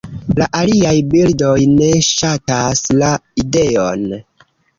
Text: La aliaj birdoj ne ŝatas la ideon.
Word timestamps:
La 0.37 0.45
aliaj 0.59 0.93
birdoj 1.11 1.51
ne 1.73 1.91
ŝatas 2.07 2.83
la 3.03 3.11
ideon. 3.45 4.11